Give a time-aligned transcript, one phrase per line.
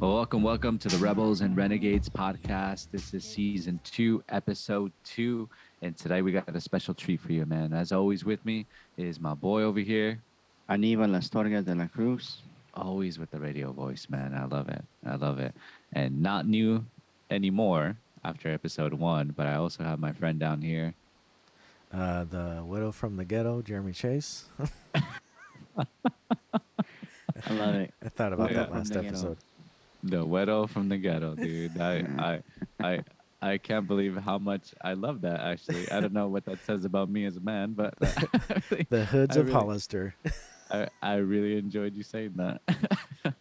[0.00, 2.88] Welcome, welcome to the Rebels and Renegades podcast.
[2.90, 5.48] This is season two, episode two.
[5.82, 7.72] And today we got a special treat for you, man.
[7.72, 10.20] As always, with me is my boy over here,
[10.70, 12.42] Aníbal Astorga de la Cruz.
[12.74, 14.34] always with the radio voice, man.
[14.34, 14.82] I love it.
[15.06, 15.54] I love it.
[15.92, 16.84] And not new
[17.32, 20.94] anymore after episode one, but I also have my friend down here.
[21.92, 24.44] Uh, the widow from the ghetto, Jeremy Chase.
[25.76, 25.84] I
[27.54, 27.94] love it.
[28.04, 28.58] I thought about Yeah.
[28.58, 29.08] that last the ghetto.
[29.08, 29.36] episode.
[30.04, 31.80] The widow from the ghetto, dude.
[31.80, 32.42] I, I,
[32.84, 33.04] I,
[33.40, 35.40] I can't believe how much I love that.
[35.40, 38.26] Actually, I don't know what that says about me as a man, but I
[38.70, 40.14] really- The hoods I of really- Hollister.
[40.70, 42.62] I, I really enjoyed you saying that.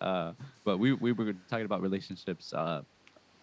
[0.00, 0.32] uh,
[0.68, 2.82] but we, we were talking about relationships uh,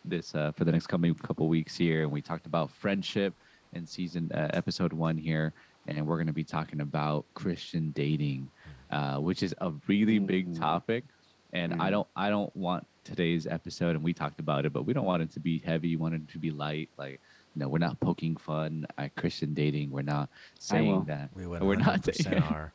[0.03, 3.33] this uh, for the next coming couple weeks here, and we talked about friendship
[3.73, 5.51] in season uh, episode one here,
[5.87, 8.51] and we're going to be talking about Christian dating,
[8.91, 11.05] uh, which is a really big topic.
[11.51, 11.91] And I Mm.
[11.91, 15.23] don't I don't want today's episode, and we talked about it, but we don't want
[15.23, 15.95] it to be heavy.
[15.95, 17.19] We want it to be light, like.
[17.57, 19.89] No, we're not poking fun at Christian dating.
[19.89, 22.73] We're not saying that We would we're not 100% are.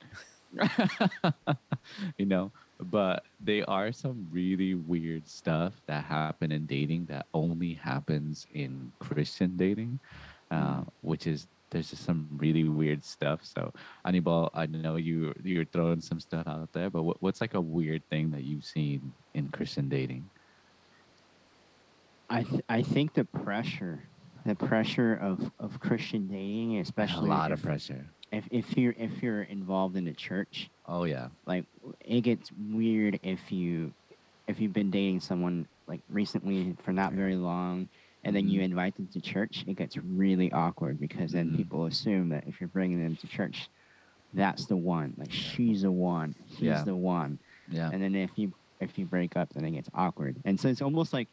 [2.19, 2.51] you know
[2.85, 8.93] but they are some really weird stuff that happen in dating that only happens in
[9.01, 9.99] christian dating
[10.51, 13.45] uh, which is there's just some really weird stuff.
[13.45, 13.73] So
[14.05, 17.61] Anibal, i know you you're throwing some stuff out there but what, what's like a
[17.61, 20.31] weird thing that you've seen in christian dating?
[22.29, 24.05] I th- I think the pressure,
[24.47, 28.95] the pressure of, of Christian dating, especially a lot if, of pressure if if you're
[28.97, 31.65] if you're involved in a church, oh yeah like
[32.05, 33.93] it gets weird if you
[34.47, 37.89] if you've been dating someone like recently for not very long
[38.25, 38.65] and then you Mhm.
[38.65, 41.57] invite them to church it gets really awkward because then Mhm.
[41.57, 43.69] people assume that if you're bringing them to church
[44.33, 46.85] that's the one like she's the one he's Yeah.
[46.85, 50.41] the one yeah and then if you if you break up then it gets awkward
[50.45, 51.29] and so it's almost like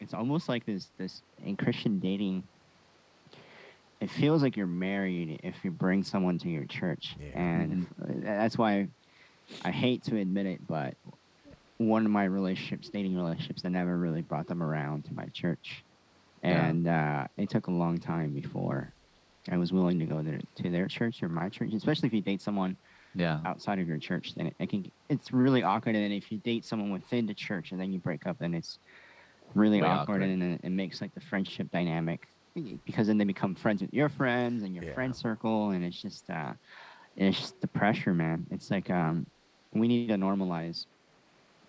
[0.00, 2.48] it's almost like this this in christian dating
[4.02, 7.40] it feels like you're married if you bring someone to your church Yeah.
[7.40, 7.86] and
[8.24, 8.88] that's why
[9.64, 10.94] i hate to admit it but
[11.78, 15.84] one of my relationships dating relationships i never really brought them around to my church
[16.42, 16.66] Yeah.
[16.66, 18.92] and uh, it took a long time before
[19.50, 22.22] i was willing to go there to their church or my church especially if you
[22.22, 22.76] date someone
[23.14, 25.94] yeah outside of your church, then it, it can it's really awkward.
[25.94, 28.54] And then if you date someone within the church and then you break up, then
[28.54, 28.78] it's
[29.54, 30.30] really Way awkward, awkward.
[30.30, 34.08] and it, it makes like the friendship dynamic because then they become friends with your
[34.08, 34.94] friends and your Yeah.
[34.94, 36.52] friend circle, and it's just uh,
[37.16, 38.46] it's just the pressure, man.
[38.50, 39.26] It's like um,
[39.72, 40.86] we need to normalize.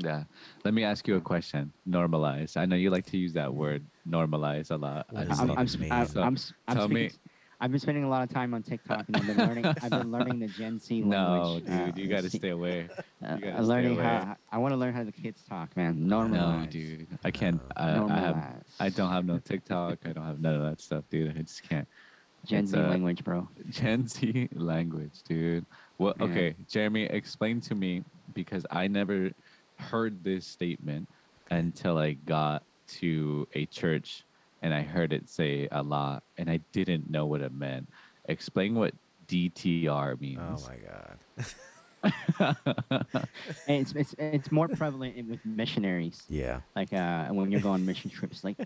[0.04, 0.24] yeah
[0.66, 3.86] let me ask you a question normalize i know you like to use that word
[4.10, 5.54] normalize a lot What I does know.
[5.56, 5.92] I'm, it I'm, mean?
[5.92, 7.20] I'm, So, I'm, I'm tell me- speaking-
[7.64, 9.66] I've been spending a lot of time on TikTok, and I've been learning.
[9.66, 11.64] I've been learning the Gen Z language.
[11.66, 12.90] no dude uh, you got to stay away
[13.26, 14.04] Uh, gotta I'm learning stay away.
[14.04, 15.96] how I want to learn how the kids talk, man.
[16.06, 16.60] Normalize.
[16.60, 17.08] No, dude.
[17.24, 17.62] I can't.
[17.78, 18.64] I, I have.
[18.82, 20.00] I don't have no TikTok.
[20.06, 21.38] I don't have none of that stuff, dude.
[21.38, 21.88] I just can't.
[22.46, 23.48] Gen It's, Z uh, language, bro.
[23.70, 25.66] Gen Z language, dude.
[25.98, 26.26] Well, Yeah.
[26.26, 28.04] okay, Jeremy, explain to me
[28.34, 29.32] because I never
[29.80, 31.08] heard this statement
[31.50, 32.64] until I got
[33.00, 34.26] to a church
[34.64, 37.88] and I heard it say a lot, and I didn't know what it meant.
[38.28, 38.96] Explain what
[39.28, 40.40] DTR means.
[40.42, 41.18] Oh my god.
[42.44, 43.08] And
[43.68, 46.24] it's it's it's more prevalent with missionaries.
[46.28, 46.60] Yeah.
[46.76, 48.58] Like uh, when you're going on mission trips, like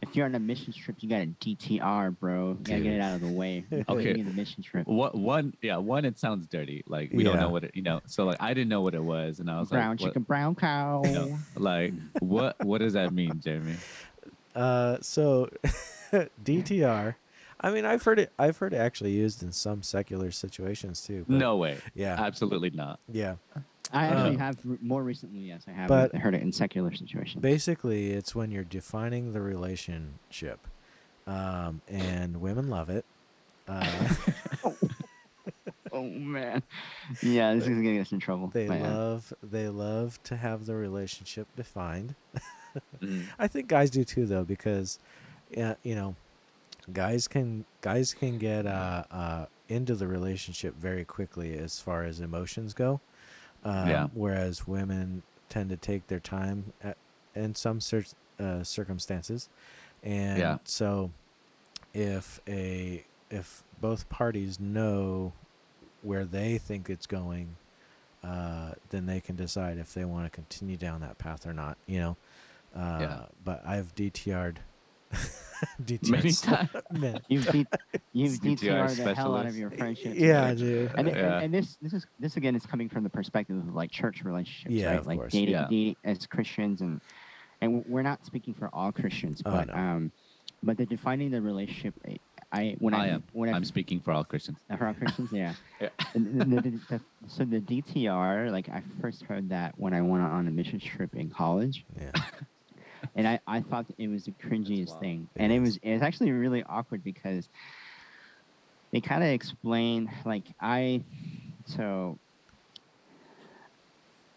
[0.00, 2.56] if you're on a mission trip, you got a DTR, bro.
[2.58, 3.64] You gotta get it out of the way.
[3.68, 4.08] before Okay.
[4.08, 4.86] you do the mission trip.
[4.86, 5.54] What one?
[5.60, 6.06] Yeah, one.
[6.06, 6.84] It sounds dirty.
[6.86, 7.72] Like we don't know what it.
[7.74, 8.00] You know.
[8.06, 10.22] So like I didn't know what it was, and I was Brown like, what- chicken,
[10.22, 11.02] brown cow.
[11.04, 12.56] you know, like what?
[12.64, 13.76] What does that mean, Jeremy?
[14.56, 15.48] Uh, so
[16.12, 17.14] DTR.
[17.60, 18.32] I mean, I've heard it.
[18.38, 21.24] I've heard it actually used in some secular situations too.
[21.28, 21.78] but- No way.
[21.94, 22.16] Yeah.
[22.18, 22.98] Absolutely not.
[23.10, 23.36] Yeah.
[23.92, 25.40] I actually Uh, have r- more recently.
[25.40, 27.40] Yes, I have but- heard it in secular situations.
[27.40, 30.58] Basically, it's when you're defining the relationship,
[31.26, 33.04] um, and women love it.
[33.68, 34.14] Uh,
[35.92, 36.62] oh man,
[37.22, 38.48] yeah, this is gonna get us in trouble.
[38.48, 39.32] they But, uh, love.
[39.42, 42.14] They love to have the relationship defined.
[43.00, 43.24] Mm.
[43.38, 44.98] I think guys do too, though, because,
[45.56, 46.14] uh, you know,
[46.92, 52.20] guys can guys can get uh, uh, into the relationship very quickly as far as
[52.20, 53.00] emotions go.
[53.64, 54.06] Um, Yeah.
[54.14, 56.96] Whereas women tend to take their time at,
[57.34, 58.04] in some cir-
[58.38, 59.48] uh, circumstances,
[60.02, 60.58] and Yeah.
[60.64, 61.10] so
[61.94, 65.32] if a if both parties know
[66.02, 67.56] where they think it's going,
[68.22, 71.76] uh, then they can decide if they want to continue down that path or not.
[71.86, 72.16] You know,
[72.76, 73.24] Uh, Yeah.
[73.44, 74.60] But I've DTR'd.
[75.82, 76.68] DTR'd Many so- times.
[76.92, 77.20] man.
[77.28, 77.66] You've D-
[78.12, 80.16] you've CTR DTR the hell out of your friendships.
[80.16, 80.56] Yeah, right?
[80.58, 80.92] dude.
[80.96, 81.14] And, Yeah.
[81.36, 84.22] and, and this this is this again is coming from the perspective of like church
[84.24, 84.98] relationships, Yeah, right?
[84.98, 85.32] of like course.
[85.32, 85.66] dating, Yeah.
[85.70, 87.00] dating as Christians, and
[87.62, 89.74] and we're not speaking for all Christians, Oh, but no.
[89.74, 90.12] um,
[90.62, 92.18] but the defining the relationship, I-
[92.52, 93.22] I when I, I am.
[93.32, 94.58] when I I'm speaking for all Christians.
[94.78, 95.54] for all Christians, yeah.
[95.80, 95.88] Yeah.
[96.12, 100.22] The, the, the, the, so the DTR, like I first heard that when I went
[100.22, 102.10] on a mission trip in college, Yeah.
[103.14, 106.32] And I, I thought it was the cringiest thing, and it was it was actually
[106.32, 107.48] really awkward because
[108.92, 111.02] they kind of explain like I
[111.66, 112.18] so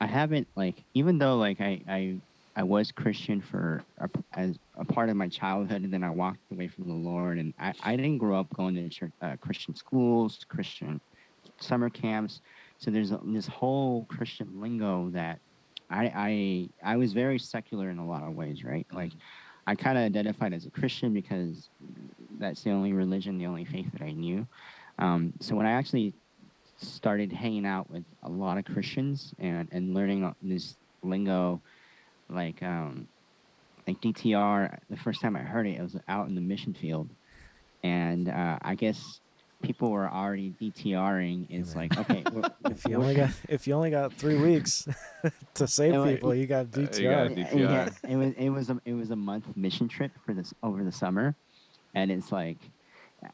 [0.02, 2.22] I haven't like even though like I I,
[2.56, 6.40] I was Christian for a, as a part of my childhood, and then I walked
[6.52, 9.76] away from the Lord, and I, I didn't grow up going to church, uh, Christian
[9.76, 11.00] schools, Christian
[11.60, 12.42] summer camps.
[12.80, 15.40] So there's a, this whole Christian lingo that
[15.90, 18.86] I I I was very secular in a lot of ways, right?
[18.94, 19.12] Like
[19.68, 21.70] I kind of identified as a Christian because
[22.40, 24.48] that's the only religion, the only faith that I knew.
[24.98, 26.14] Um, so when I actually
[26.78, 31.62] started hanging out with a lot of Christians and and learning this lingo,
[32.30, 33.08] like um,
[33.88, 37.10] like DTR, the first time I heard it, it was out in the mission field,
[37.84, 39.20] and uh, I guess
[39.62, 41.48] people were already DTRing.
[41.50, 41.90] It's Man.
[41.90, 42.24] like okay,
[42.66, 44.88] If you only got if you only got three weeks
[45.56, 47.10] to save And, like, people, you got Uh, you DTR.
[47.28, 47.60] got Yeah, DTR.
[47.60, 50.84] yeah, it was it was a it was a month mission trip for this over
[50.84, 51.36] the summer,
[51.94, 52.58] and it's like,
[53.26, 53.30] uh,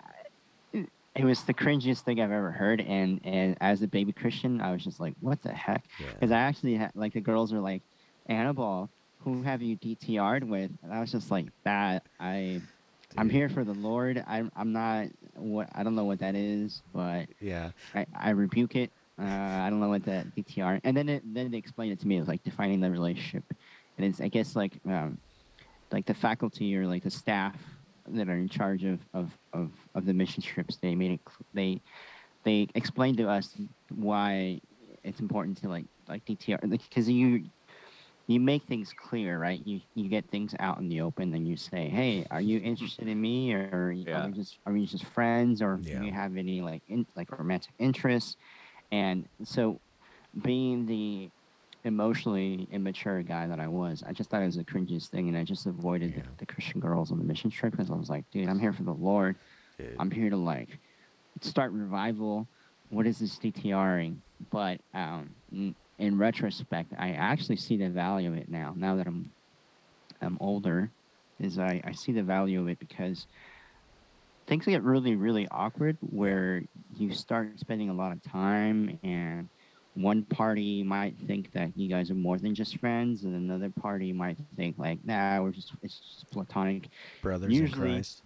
[0.73, 2.81] it, it was the cringiest thing I've ever heard.
[2.81, 5.85] And and as a baby Christian, I was just like, what the heck?
[5.99, 6.07] Yeah.
[6.13, 7.83] Because I actually had like the girls were like,
[8.29, 8.89] Aníbal,
[9.19, 10.71] who have you DTR'd with?
[10.83, 12.61] And I was just like, that I.
[13.17, 14.23] I'm here for the Lord.
[14.27, 17.71] I'm I'm not what I don't know what that is, but Yeah.
[17.93, 18.91] I, I rebuke it.
[19.19, 20.81] Uh, I don't know what the DTR.
[20.83, 22.17] And then it, then they explained it to me.
[22.17, 23.43] It was like defining the relationship,
[23.97, 25.17] and it's I guess like um,
[25.91, 27.55] like the faculty or like the staff
[28.07, 30.77] that are in charge of of, of, of the mission trips.
[30.77, 31.21] They made it.
[31.53, 31.81] They
[32.43, 33.55] they explained to us
[33.89, 34.59] why
[35.03, 37.45] it's important to like like DTR because you
[38.27, 39.61] you make things clear, right?
[39.65, 43.07] You you get things out in the open, and you say, "Hey, are you interested
[43.07, 44.25] in me, or are Yeah.
[44.25, 45.99] we just are we just friends, or Yeah.
[45.99, 48.35] do you have any like in, like romantic interests?"
[48.91, 49.81] And so,
[50.43, 51.31] being the
[51.83, 55.37] emotionally immature guy that I was, I just thought it was the cringiest thing, and
[55.37, 56.23] I just avoided Yeah.
[56.23, 58.73] the, the Christian girls on the mission trip because I was like, "Dude, I'm here
[58.73, 59.37] for the Lord.
[59.77, 59.99] Dude.
[59.99, 60.79] I'm here to like
[61.41, 62.49] start revival.
[62.89, 65.35] What is this DTRing?" But um,
[65.97, 68.73] in, retrospect, I actually see the value of it now.
[68.75, 69.31] Now that I'm
[70.21, 70.89] I'm older,
[71.39, 73.27] is I, I see the value of it because
[74.47, 76.63] things get really really awkward where
[76.97, 79.49] you start spending a lot of time and
[79.95, 84.11] one party might think that you guys are more than just friends and another party
[84.13, 86.89] might think like nah we're just it's just platonic
[87.21, 88.21] Brothers usually- in Christ.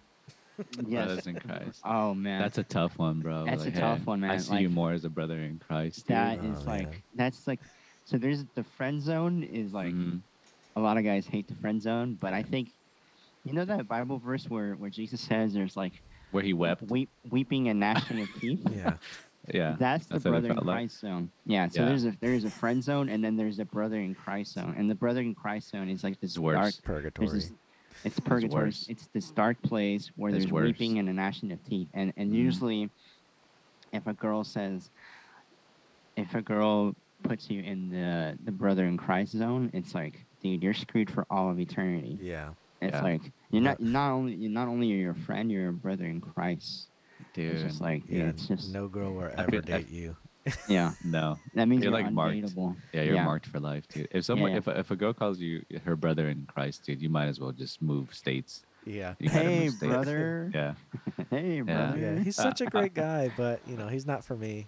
[0.86, 1.80] yes Brothers in Christ.
[1.84, 3.44] oh man That's a tough one, bro.
[3.44, 4.30] That's a tough hey, one, man.
[4.30, 4.40] I man.
[4.42, 6.06] see you more as a brother in Christ.
[6.06, 6.16] dude.
[6.16, 7.02] That is Oh, like man.
[7.14, 7.60] that's like
[8.04, 10.22] so there's the friend zone is like Mhm.
[10.76, 12.70] a lot of guys hate the friend zone but i think
[13.44, 16.82] you know that bible verse where where jesus says there's like where he wept.
[16.90, 18.94] weep, weeping and gnashing of teeth Yeah.
[19.52, 19.76] Yeah.
[19.80, 20.76] that's the That's what brother in felt like.
[20.76, 21.88] christ zone yeah so Yeah.
[21.88, 24.88] there's a there's a friend zone and then there's a brother in christ zone and
[24.90, 26.56] the brother in christ zone is like this It's worse.
[26.56, 27.28] dark there's Purgatory.
[27.28, 27.52] this
[28.04, 28.86] it's purgatory worse.
[28.88, 30.64] it's this dark place where It's there's worse.
[30.66, 32.34] weeping and a gnashing of teeth and and Mhm.
[32.36, 32.90] usually
[33.92, 34.90] if a girl says
[36.16, 40.62] if a girl puts you in the the brother in christ zone it's like dude
[40.62, 42.50] you're screwed for all of eternity Yeah.
[42.80, 43.02] it's Yeah.
[43.02, 46.20] like you're not not only you're not only you're your friend you're a brother in
[46.20, 46.88] christ
[47.34, 47.52] Dude.
[47.52, 48.28] it's just like dude, Yeah.
[48.28, 50.16] it's just No girl will ever feel- I- date you.
[50.68, 51.38] Yeah no.
[51.54, 52.36] that means You're, you're, like, marked.
[52.92, 53.24] Yeah, you're Yeah.
[53.24, 54.08] marked for life, dude.
[54.10, 54.58] If someone, yeah.
[54.58, 57.38] if a, if a girl calls you her brother in Christ, dude, you might as
[57.38, 58.62] well just move states.
[58.86, 59.14] Yeah.
[59.18, 59.76] You gotta hey states.
[59.92, 60.74] brother Yeah.
[61.30, 62.18] hey brother Yeah.
[62.22, 64.66] He's such a great guy, but you know, he's not for me.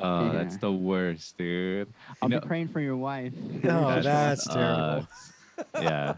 [0.00, 1.86] Oh, that's the worst, dude.
[1.88, 1.92] You
[2.22, 5.06] i'll know- be praying for your wife Oh, That that's terrible.
[5.58, 5.82] sucks.
[5.82, 6.14] yeah.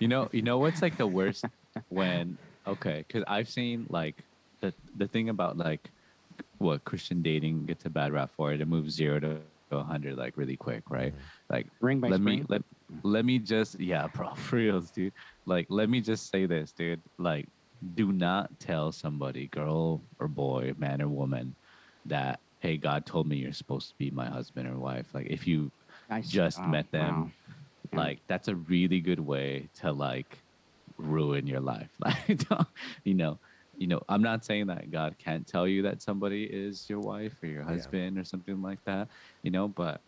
[0.00, 1.44] You know, you know what's like the worst
[1.88, 4.16] when okay, because I've seen like
[4.60, 5.88] the the thing about like
[6.58, 8.60] what Christian dating gets a bad rap for it.
[8.60, 11.14] It moves zero to a hundred like really quick, right?
[11.50, 12.62] Like ring by let spring me let
[13.02, 15.12] let me just yeah, bro, for reals, dude.
[15.46, 17.02] Like let me just say this, dude.
[17.18, 17.48] Like,
[17.94, 21.56] do not tell somebody, girl or boy, man or woman,
[22.06, 25.14] that hey, God told me you're supposed to be my husband or wife.
[25.14, 25.70] Like if you
[26.10, 27.30] I s- just oh, met them, wow.
[27.92, 27.98] Yeah.
[27.98, 30.42] like that's a really good way to like
[30.96, 31.90] ruin your life.
[32.04, 32.66] Like don't-
[33.04, 33.38] you know,
[33.78, 37.38] you know, I'm not saying that God can't tell you that somebody is your wife
[37.42, 37.68] or your Yeah.
[37.72, 39.10] husband or something like that,
[39.42, 40.02] you know, but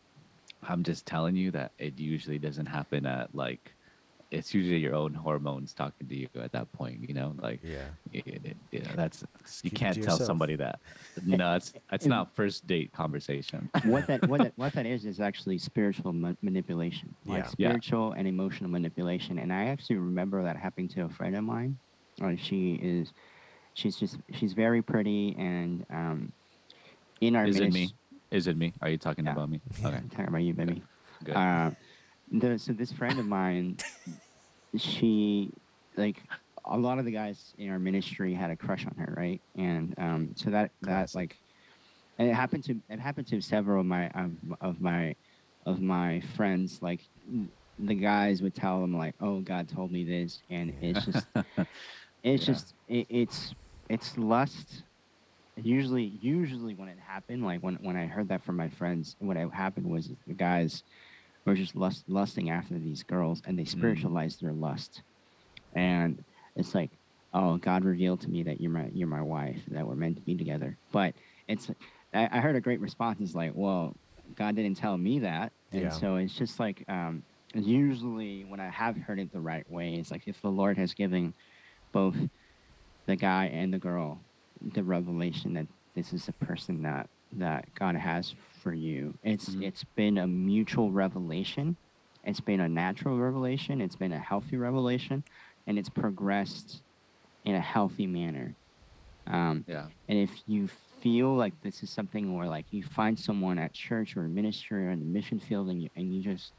[0.62, 3.76] I'm just telling you that it usually doesn't happen at like
[4.30, 7.34] it's usually your own hormones talking to you at that point, you know?
[7.38, 7.92] Like Yeah.
[8.12, 10.80] it, it, you know, that's Just you can't tell somebody that.
[11.22, 13.70] No, it's it's not first date conversation.
[13.82, 17.50] what that what that what that is is actually spiritual ma- manipulation, like Yeah.
[17.58, 17.76] Yeah.
[17.76, 19.38] spiritual and emotional manipulation.
[19.38, 21.78] And I actually remember that happening to a friend of mine.
[22.20, 23.12] Uh, she is,
[23.74, 26.32] she's just she's very pretty, and um,
[27.20, 27.94] in our Is it me?
[28.30, 28.72] Is it me?
[28.80, 29.32] Are you talking Yeah.
[29.32, 29.60] about me?
[29.78, 29.88] Yeah.
[29.88, 30.82] Okay, I'm talking about you, baby.
[31.24, 31.36] good.
[31.36, 31.70] Uh,
[32.30, 33.76] the, so this friend of mine,
[34.76, 35.52] she
[35.96, 36.22] like
[36.64, 39.40] a lot of the guys in our ministry had a crush on her, right?
[39.56, 41.16] And um, so that that Classic.
[41.16, 41.38] like,
[42.18, 45.16] and it happened to it happened to several of my of, of my
[45.66, 46.80] of my friends.
[46.82, 47.00] Like
[47.78, 51.26] the guys would tell them like, "Oh, God told me this," and it's just
[52.22, 52.54] it's Yeah.
[52.54, 53.54] just it, it's
[53.88, 54.84] it's lust.
[55.56, 59.36] Usually usually when it happened like when when i heard that from my friends what
[59.52, 60.82] happened was the guys
[61.44, 65.02] were just lust, lusting after these girls and they spiritualized their lust.
[65.74, 66.24] And
[66.56, 66.92] it's like
[67.32, 70.22] oh god revealed to me that you're my you're my wife that we're meant to
[70.22, 70.78] be together.
[70.92, 71.14] But
[71.48, 71.70] it's
[72.14, 73.20] i, I heard a great response.
[73.20, 73.94] Is like well
[74.34, 75.52] god didn't tell me that.
[75.72, 75.90] And Yeah.
[75.90, 77.24] so it's just like um
[77.54, 80.94] usually when i have heard it the right way it's like if the lord has
[80.94, 81.34] given
[81.92, 82.16] both
[83.06, 84.20] the guy and the girl
[84.74, 89.14] the revelation that this is a person that that God has for you.
[89.22, 89.62] It's Mhm.
[89.64, 91.76] it's been a mutual revelation.
[92.24, 93.80] It's been a natural revelation.
[93.80, 95.24] It's been a healthy revelation,
[95.66, 96.82] and it's progressed
[97.44, 98.54] in a healthy manner.
[99.26, 99.86] Um, yeah.
[100.08, 100.66] and if you
[101.00, 104.90] feel like this is something where like you find someone at church or ministry or
[104.90, 106.52] in the mission field and you and you just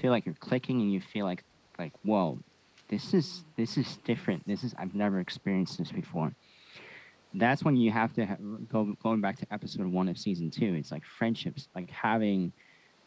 [0.00, 1.44] feel like you're clicking and you feel like
[1.78, 2.40] like whoa,
[2.88, 4.46] this is this is different.
[4.46, 6.32] This is I've never experienced this before.
[7.34, 8.36] That's when you have to ha-
[8.72, 10.74] go going back to episode one of season two.
[10.74, 12.52] It's like friendships, like having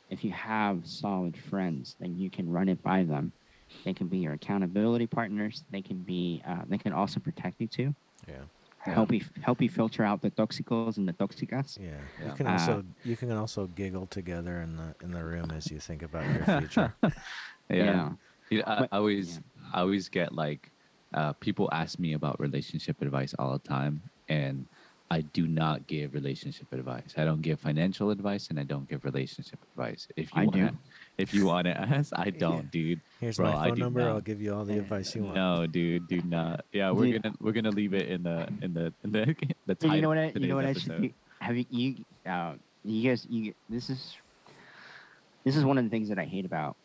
[0.10, 3.32] if you have solid friends, then you can run it by them.
[3.86, 5.64] They can be your accountability partners.
[5.72, 6.44] They can be.
[6.48, 7.96] Uh, they can also protect you too
[8.28, 8.36] Yeah.
[8.86, 8.94] Yeah.
[8.94, 11.80] help you help you filter out the toxicos and the toxicas.
[11.80, 11.92] Yeah.
[12.20, 12.28] Yeah.
[12.28, 15.72] You can Uh, also you can also giggle together in the in the room as
[15.72, 16.94] you think about your future.
[17.04, 17.12] yeah.
[17.70, 19.40] You know, I, But- I always
[19.74, 20.70] I always get like
[21.14, 24.66] uh, people ask me about relationship advice all the time, and
[25.10, 27.14] I do not give relationship advice.
[27.18, 30.08] I don't give financial advice, and I don't give relationship advice.
[30.16, 30.70] If you I want, do.
[31.18, 33.02] if you want to ask, I don't, dude.
[33.20, 34.00] Here's Bro, my I phone do number.
[34.02, 34.10] not.
[34.10, 35.36] I'll give you all the advice you want.
[35.36, 36.64] No, dude, do not.
[36.72, 37.24] Yeah, we're Dude.
[37.24, 39.36] gonna we're gonna leave it in the in the in the
[39.66, 39.96] the title.
[39.96, 40.18] you know what?
[40.18, 41.02] I, you know what I should episode.
[41.02, 41.14] do?
[41.42, 42.54] Have you you uh,
[42.86, 44.16] you guys you this is
[45.44, 46.78] this is one of the things that I hate about.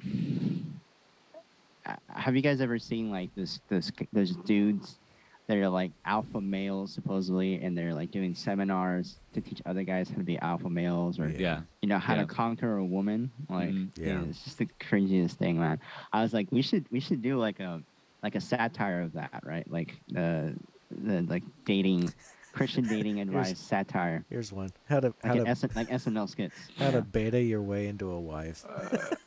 [1.86, 4.98] Uh, have you guys ever seen like this this those dudes
[5.46, 10.08] that are like alpha males supposedly, and they're like doing seminars to teach other guys
[10.10, 11.38] how to be alpha males or Yeah.
[11.38, 12.22] Yeah, you know how Yeah.
[12.22, 13.90] to conquer a woman like Mhm.
[13.96, 14.06] yeah.
[14.06, 14.22] Yeah.
[14.28, 15.78] it's just the cringiest thing man
[16.12, 17.80] i was like we should we should do like a
[18.24, 20.56] like a satire of that right like the
[20.90, 22.12] the like dating
[22.56, 24.70] christian dating advice satire Here's one.
[24.88, 27.86] How to how like, to an SN, like snl skits how to beta your way
[27.86, 28.64] into a wife.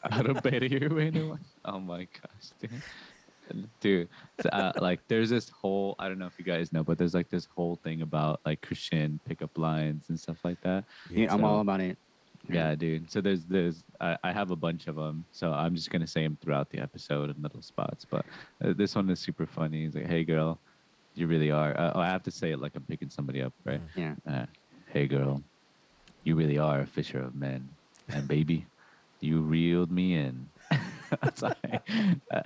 [0.10, 1.40] how to beta your way into one.
[1.66, 2.82] Oh my gosh, dude.
[3.80, 4.10] Dude,
[4.52, 7.30] uh, like there's this whole I don't know if you guys know, but there's like
[7.30, 10.84] this whole thing about like Christian pickup lines and stuff like that.
[11.10, 11.98] Dude, i'm all about it
[12.48, 13.12] Yeah, dude.
[13.12, 15.26] So there's there's I, I have a bunch of them.
[15.32, 18.06] So I'm just gonna say them throughout the episode in little spots.
[18.06, 18.26] But
[18.64, 19.84] uh, this one is super funny.
[19.84, 20.60] He's like, "Hey, girl,
[21.20, 23.54] you really are." Uh, oh, I have to say it like I'm picking somebody up,
[23.66, 23.82] right?
[23.96, 24.46] yeah Uh,
[24.94, 25.44] hey, girl,
[26.24, 27.68] you really are a fisher of men,
[28.10, 28.66] and baby,
[29.20, 30.48] you reeled me in.
[31.24, 31.58] It's like,
[32.30, 32.42] uh,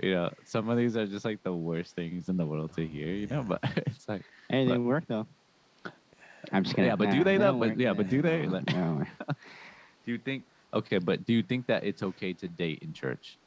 [0.00, 2.86] you know, some of these are just like the worst things in the world to
[2.86, 3.42] hear, you know.
[3.42, 3.58] But
[3.90, 5.26] it's like, hey they But- work though
[6.52, 7.58] i'm just gonna Yeah, but do they though?
[7.58, 8.46] But yeah, but do they?
[8.46, 9.02] Like- No.
[10.04, 10.44] do you think?
[10.72, 13.38] Okay, but do you think that it's okay to date in church?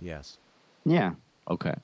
[0.00, 0.38] Yes.
[0.84, 1.12] yeah
[1.48, 1.74] Okay.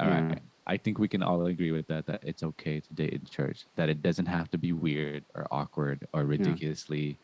[0.00, 0.40] All right.
[0.66, 0.74] Yeah.
[0.74, 3.66] I think we can all agree with that, that it's okay to date in church,
[3.76, 7.18] that it doesn't have to be weird or awkward or ridiculously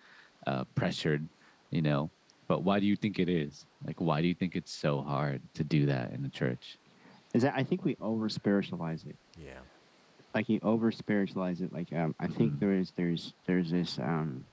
[0.47, 1.29] uh, pressured,
[1.71, 2.13] you know.
[2.49, 3.67] But why do you think it is?
[3.83, 6.79] Like, why do you think it's so hard to do that in the church?
[7.35, 9.61] is that i think we over spiritualize it Yeah.
[10.35, 12.61] like you over spiritualize it like um i think Mhm.
[12.61, 14.47] there's there's there's this um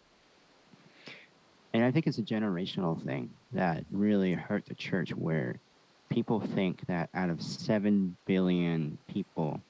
[1.74, 5.62] and i think it's a generational thing that really hurt the church where
[6.10, 9.62] people think that out of 7 billion people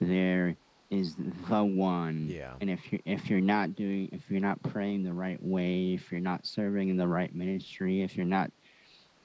[0.00, 0.56] there
[0.90, 2.54] is the one Yeah.
[2.60, 6.12] and if you if you're not doing if you're not praying the right way if
[6.12, 8.50] you're not serving in the right ministry if you're not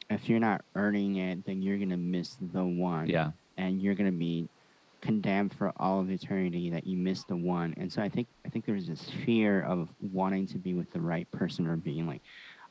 [0.09, 3.31] if you're not earning it then you're going to miss the one Yeah.
[3.57, 4.49] and you're gonna be
[5.01, 7.73] condemned for all of eternity that you missed the one.
[7.77, 10.99] And so I think I think there's this fear of wanting to be with the
[10.99, 12.21] right person or being like,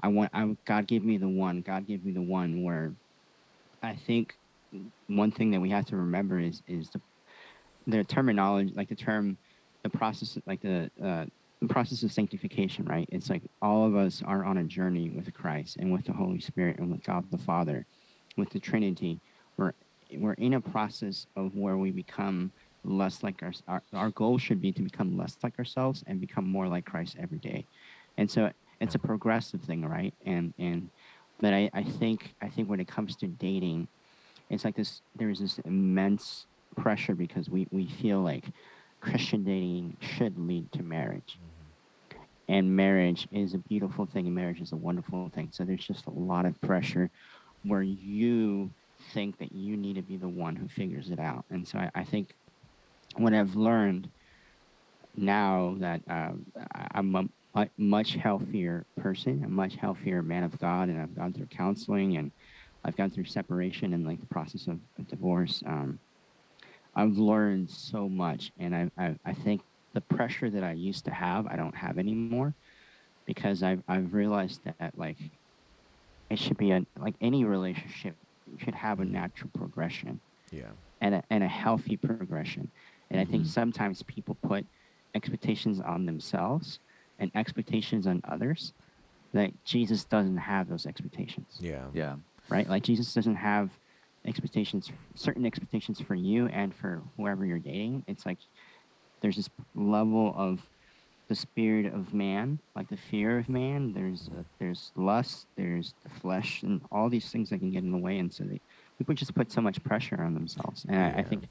[0.02, 2.92] I want I God give me the one, God give me the one where
[3.82, 4.34] I think
[5.06, 7.00] one thing that we have to remember is is the
[7.86, 9.38] the terminology like the term
[9.82, 11.24] the process like the uh,
[11.60, 13.08] the process of sanctification, right?
[13.10, 16.40] It's like all of us are on a journey with Christ and with the Holy
[16.40, 17.84] Spirit and with God the Father,
[18.36, 19.20] with the Trinity.
[19.56, 19.72] We're
[20.16, 22.52] we're in a process of where we become
[22.84, 26.46] less like our, our our goal should be to become less like ourselves and become
[26.46, 27.66] more like Christ every day.
[28.16, 30.14] And so it's a progressive thing, right?
[30.24, 30.90] And and
[31.40, 33.88] but I, I think I think when it comes to dating,
[34.50, 38.44] it's like this there's this immense pressure because we, we feel like
[39.00, 41.38] Christian dating should lead to marriage.
[41.38, 42.22] Mm-hmm.
[42.50, 45.50] And marriage is a beautiful thing, and marriage is a wonderful thing.
[45.52, 47.10] So there's just a lot of pressure
[47.62, 48.70] where you
[49.12, 51.44] think that you need to be the one who figures it out.
[51.50, 52.34] And so I, I think
[53.16, 54.08] what I've learned
[55.16, 56.30] now that uh,
[56.92, 57.24] I'm a,
[57.54, 62.16] a much healthier person, a much healthier man of God, and I've gone through counseling
[62.16, 62.30] and
[62.84, 65.62] I've gone through separation and like the process of, of divorce.
[65.66, 65.98] Um,
[66.94, 69.62] I've learned so much, and I, I, I think
[69.94, 72.54] the pressure that I used to have, I don't have anymore,
[73.26, 75.18] because I've I've realized that like
[76.30, 78.14] it should be a like any relationship
[78.58, 80.20] should have a natural progression.
[80.50, 80.70] Yeah.
[81.00, 82.70] And a, and a healthy progression.
[83.10, 83.28] And mm-hmm.
[83.28, 83.50] I think Mm-hmm.
[83.50, 84.66] sometimes people put
[85.14, 86.80] expectations on themselves
[87.18, 88.72] and expectations on others
[89.32, 91.58] that Jesus doesn't have those expectations.
[91.60, 91.86] Yeah.
[91.92, 92.16] Yeah.
[92.48, 92.68] Right?
[92.68, 93.70] Like Jesus doesn't have
[94.24, 98.04] expectations, certain expectations for you and for whoever you're dating.
[98.06, 98.38] It's like
[99.20, 100.60] there's this level of
[101.28, 103.92] the spirit of man, like the fear of man.
[103.92, 107.92] There's uh, there's lust, there's the flesh, and all these things that can get in
[107.92, 108.18] the way.
[108.18, 108.60] And so they,
[108.96, 110.86] people just put so much pressure on themselves.
[110.88, 111.44] And I, I think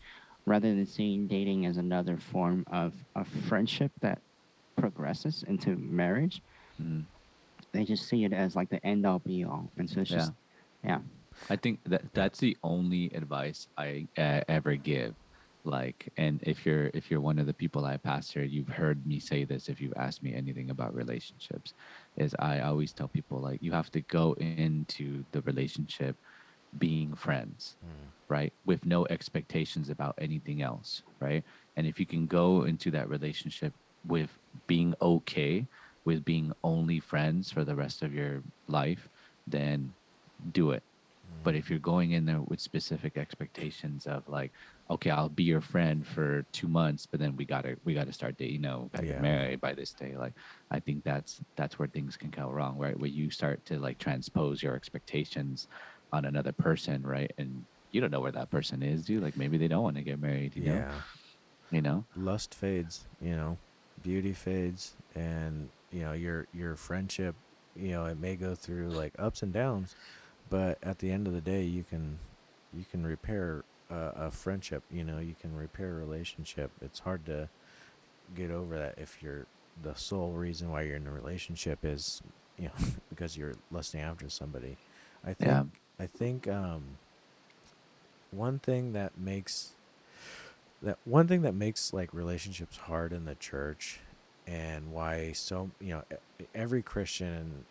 [0.45, 4.19] rather than seeing dating as another form of a friendship that
[4.77, 6.41] progresses into marriage,
[6.79, 7.05] Mm.
[7.73, 9.71] they just see it as like the end all be all.
[9.77, 10.17] And so it's Yeah.
[10.17, 10.31] just,
[10.83, 11.01] yeah.
[11.49, 15.15] I think that that's the only advice I uh, ever give.
[15.63, 19.19] Like, and if you're if you're one of the people I pastor, you've heard me
[19.19, 19.67] say this.
[19.67, 21.73] If you've asked me anything about relationships,
[22.15, 26.15] is I always tell people like you have to go into the relationship
[26.77, 28.11] being friends, Mm.
[28.29, 31.43] right, with no expectations about anything else, right.
[31.75, 33.73] And if you can go into that relationship
[34.07, 35.67] with being okay
[36.05, 39.09] with being only friends for the rest of your life,
[39.45, 39.93] then
[40.51, 40.83] do it.
[41.43, 44.53] But if you're going in there with specific expectations of like,
[44.91, 48.37] okay, I'll be your friend for two months, but then we gotta we gotta start
[48.37, 49.13] dating, you know, gotta Yeah.
[49.13, 50.17] get married by this day.
[50.17, 50.33] Like,
[50.71, 52.99] I think that's that's where things can go wrong, right?
[52.99, 55.67] Where you start to like transpose your expectations
[56.11, 57.31] on another person, right?
[57.37, 59.21] And you don't know where that person is, do you?
[59.21, 60.85] Like maybe they don't want to get married, you know?
[60.85, 61.03] Yeah.
[61.71, 62.07] You know?
[62.15, 63.59] Lust fades, you know,
[64.07, 67.35] beauty fades, and you know your your friendship,
[67.75, 69.95] you know, it may go through like ups and downs,
[70.49, 72.17] but at the end of the day, you can
[72.73, 74.83] you can repair a, a friendship.
[74.89, 76.71] You know, you can repair a relationship.
[76.81, 77.49] It's hard to
[78.35, 79.45] get over that if you're
[79.83, 82.21] the sole reason why you're in a relationship is
[82.57, 84.77] you know because you're lusting after somebody.
[85.25, 85.63] I think Yeah.
[85.99, 86.83] I think um,
[88.31, 89.71] one thing that makes
[90.81, 93.99] that one thing that makes like relationships hard in the church
[94.45, 96.03] and why so you know
[96.55, 97.65] every christian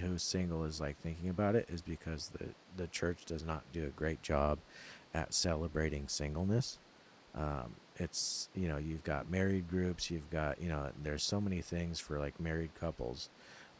[0.00, 3.84] who's single is like thinking about it is because the the church does not do
[3.84, 4.58] a great job
[5.14, 6.78] at celebrating singleness
[7.36, 11.60] um, it's you know you've got married groups you've got you know there's so many
[11.60, 13.28] things for like married couples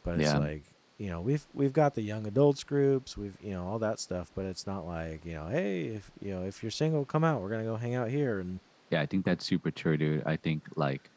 [0.03, 0.39] but it's Yeah.
[0.39, 0.63] like
[0.97, 4.31] you know we've we've got the young adults groups we've you know all that stuff
[4.35, 7.41] but it's not like you know hey if you know if you're single come out
[7.41, 8.59] we're gonna go hang out here and
[8.91, 10.23] Yeah, I think that's super true, dude.
[10.25, 11.11] I think like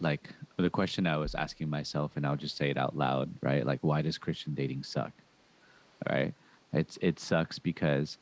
[0.00, 3.66] like the question I was asking myself and I'll just say it out loud, right?
[3.66, 5.12] Like why does Christian dating suck?
[6.10, 6.34] Right?
[6.72, 8.18] It's it sucks because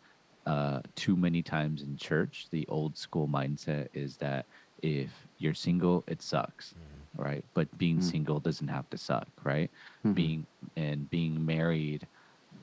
[0.47, 4.47] uh too many times in church the old school mindset is that
[4.83, 6.75] if you're single it sucks,
[7.17, 7.45] right?
[7.55, 8.03] But being Mm.
[8.03, 9.71] single doesn't have to suck, right?
[10.05, 10.15] Mhm.
[10.15, 12.09] Being and being married,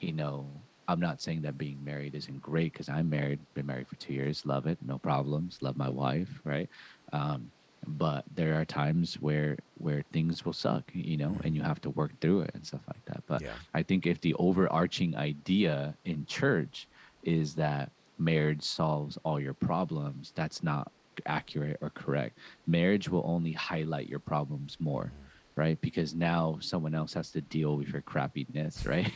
[0.02, 3.88] you know, I'm not saying that being married isn't great because I'm married, been married
[3.88, 6.70] for two years, love it, no problems, love my wife, right?
[7.14, 7.52] Um,
[7.88, 11.90] but there are times where where things will suck, you know, and you have to
[11.90, 13.24] work through it and stuff like that.
[13.28, 13.60] But Yeah.
[13.74, 16.88] I think if the overarching idea in church
[17.24, 20.92] is that marriage solves all your problems, that's not
[21.26, 22.38] accurate or correct.
[22.68, 25.14] Marriage will only highlight your problems more
[25.58, 25.80] right?
[25.82, 29.12] Because now someone else has to deal with your crappiness, right?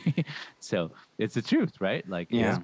[0.60, 2.06] so it's the truth, right?
[2.08, 2.58] Like, Yeah.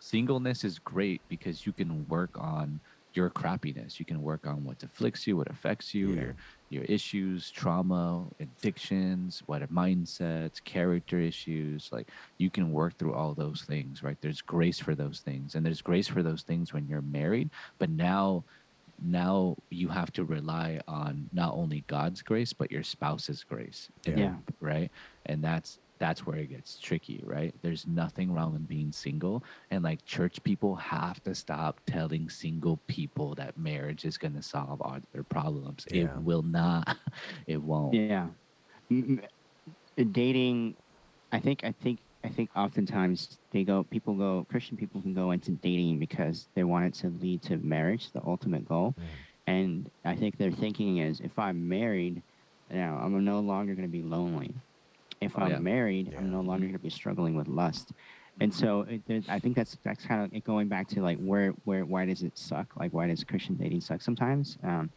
[0.00, 2.80] singleness is great because you can work on
[3.14, 3.98] your crappiness.
[3.98, 6.20] You can work on what afflicts you, what affects you, Yeah.
[6.20, 6.36] your
[6.70, 11.88] your issues, trauma, addictions, what are mindsets, character issues.
[11.90, 14.18] Like you can work through all those things, right?
[14.20, 17.50] There's grace for those things, and there's grace for those things when you're married.
[17.80, 18.44] But now,
[19.02, 23.88] now you have to rely on not only God's grace but your spouse's grace.
[24.06, 24.16] Yeah.
[24.16, 24.34] Yeah.
[24.60, 24.90] right?
[25.26, 27.52] And that's that's where it gets tricky, right?
[27.62, 32.78] There's nothing wrong with being single, and like church people have to stop telling single
[32.86, 35.86] people that marriage is going to solve all their problems.
[35.90, 36.02] Yeah.
[36.04, 36.96] It will not.
[37.46, 37.94] It won't.
[37.94, 38.28] Yeah.
[38.90, 39.20] M-
[39.98, 40.76] m- Dating,
[41.32, 45.30] I think, I think, I think oftentimes they go, people go, Christian people can go
[45.30, 48.94] into dating because they want it to lead to marriage, the ultimate goal.
[48.98, 49.04] Mm.
[49.46, 52.22] And I think their thinking is if I'm married,
[52.70, 54.54] now I'm no longer going to be lonely.
[55.22, 55.58] If Oh, I'm yeah.
[55.58, 56.18] married, Yeah.
[56.18, 57.92] I'm no longer going to be struggling with lust.
[58.40, 61.50] And so it, I think that's that's kind of it going back to like where
[61.64, 62.76] where why does it suck?
[62.76, 64.58] Like why does Christian dating suck sometimes?
[64.62, 64.90] Um,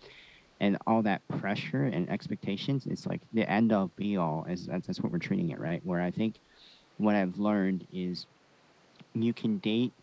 [0.59, 4.45] and all that pressure and expectations, it's like the end all be all.
[4.47, 5.81] Is that's, that's what we're treating it right?
[5.83, 6.35] Where I think
[7.01, 8.27] what I've learned is
[9.13, 9.93] you can date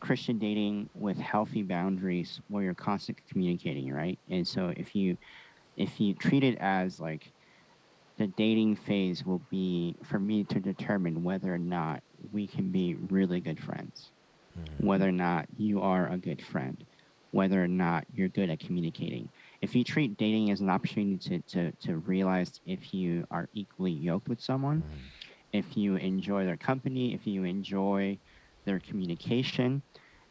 [0.00, 4.18] Christian dating with healthy boundaries where you're constantly communicating, right?
[4.28, 5.16] And so if you
[5.76, 7.32] if you treat it as like
[8.16, 12.94] the dating phase will be for me to determine whether or not we can be
[12.94, 14.12] really good friends,
[14.54, 14.78] Mhm.
[14.78, 16.84] whether or not you are a good friend,
[17.30, 19.30] whether or not you're good at communicating.
[19.62, 23.92] If you treat dating as an opportunity to, to, to realize if you are equally
[23.92, 25.12] yoked with someone, Mhm.
[25.54, 28.18] If you enjoy their company, if you enjoy
[28.66, 29.82] their communication,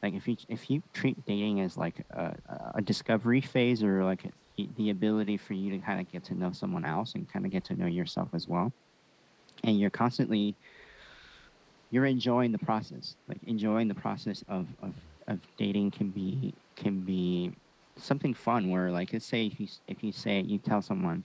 [0.03, 2.35] like if you if you treat dating as like a,
[2.75, 6.51] a discovery phase or like the- ability for you to kind of get to know
[6.51, 8.73] someone else and kind of get to know yourself as well,
[9.63, 10.57] and you're constantly
[11.89, 14.93] you're enjoying the process, like enjoying the process of of,
[15.29, 17.51] of dating can be can be
[17.97, 21.23] something fun where like let's say if you if you say you tell someone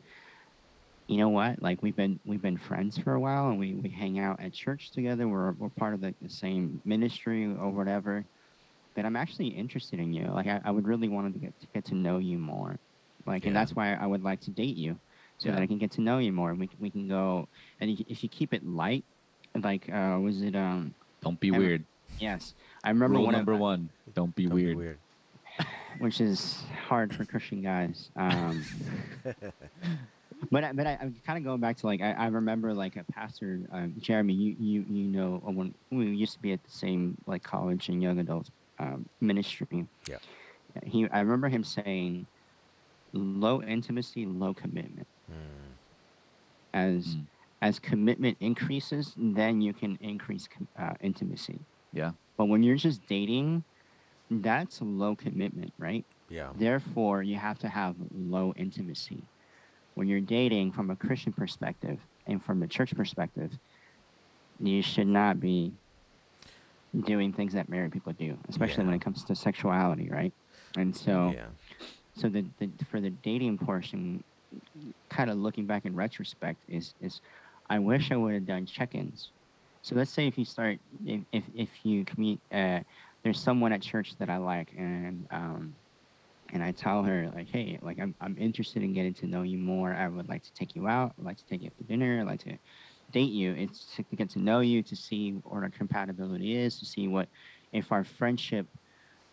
[1.09, 1.61] you know what?
[1.63, 4.53] Like we've been we've been friends for a while, and we, we hang out at
[4.53, 5.27] church together.
[5.27, 8.25] We're we're part of the, the same ministry or whatever.
[8.95, 10.27] That I'm actually interested in you.
[10.27, 12.79] Like I, I would really want to get to get to know you more.
[13.27, 14.99] Like, and that's why I would like to date you,
[15.39, 16.51] so that I can get to know you more.
[16.51, 17.47] And we can- we can go.
[17.81, 19.05] And if- if you keep it light,
[19.63, 21.85] like uh, was it um Don't be I'm- weird.
[22.21, 24.77] yes I remember Rule one of- number one: Don't be Don't be weird.
[24.77, 24.99] weird.
[26.01, 28.11] which is hard for Christian guys.
[28.17, 28.63] Um,
[30.51, 32.97] but I, but I, I'm kind of going back to like I, I remember like
[32.97, 34.35] a pastor, um, Jeremy.
[34.35, 37.89] You you you know uh, when we used to be at the same like college
[37.89, 39.87] and young adult um, ministry.
[40.09, 40.17] Yeah.
[40.85, 42.27] He I remember him saying,
[43.13, 45.35] "Low intimacy, low commitment." Mm.
[46.75, 47.27] As Mm.
[47.63, 51.59] as commitment increases, then you can increase uh, intimacy.
[51.93, 52.13] Yeah.
[52.37, 53.65] But when you're just dating,
[54.31, 56.05] that's low commitment, right?
[56.29, 56.51] Yeah.
[56.55, 59.23] Therefore, you have to have low intimacy.
[59.99, 63.51] When you're dating from a Christian perspective and from a church perspective,
[64.61, 65.73] you should not be
[67.05, 70.33] doing things that married people do, especially when it comes to sexuality, right?
[70.77, 71.47] And so, yeah.
[72.17, 74.23] so the, the for the dating portion,
[75.11, 77.21] kind of looking back in retrospect, is is
[77.69, 79.33] I wish I would have done check-ins.
[79.83, 82.85] So let's say if you start if if, if you commu- uh,
[83.25, 85.75] there's someone at church that I like and um
[86.53, 89.59] and I tell her like, hey, like I'm I'm interested in getting to know you
[89.59, 89.93] more.
[89.93, 91.13] I would like to take you out.
[91.19, 92.21] I'd like to take you out to dinner.
[92.21, 92.59] I'd like to
[93.13, 93.53] date you.
[93.53, 97.29] It's to get to know you, to see what our compatibility is, to see what
[97.73, 98.67] if our friendship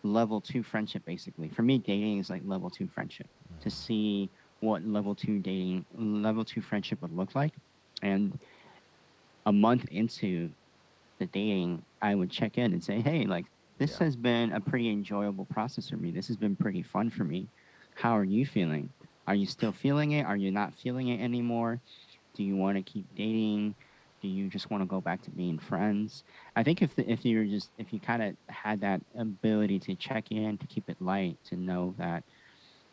[0.02, 1.48] level two friendship basically.
[1.48, 3.28] For me, dating is like level two friendship.
[3.58, 3.62] Mm.
[3.62, 7.52] To see what level two dating level two friendship would look like.
[8.02, 8.38] And
[9.46, 10.50] a month into
[11.18, 13.46] the dating, I would check in and say, hey, like
[13.78, 14.04] this Yeah.
[14.04, 16.10] has been a pretty enjoyable process for me.
[16.10, 17.48] This has been pretty fun for me.
[17.94, 18.90] How are you feeling?
[19.26, 20.24] Are you still feeling it?
[20.24, 21.80] Are you not feeling it anymore?
[22.34, 23.74] Do you want to keep dating?
[24.22, 26.22] Do you just want to go back to being friends?
[26.54, 29.96] I think if the, if you're just if you kind of had that ability to
[29.96, 32.24] check in, to keep it light, to know that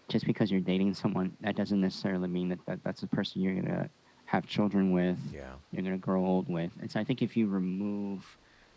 [0.10, 3.56] just because you're dating someone, that doesn't necessarily mean that, that that's the person you're
[3.56, 3.90] gonna
[4.26, 5.56] have children with Yeah.
[5.72, 6.72] you're going to grow old with.
[6.80, 8.24] And so I think if you remove